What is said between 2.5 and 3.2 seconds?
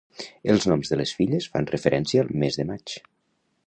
de maig.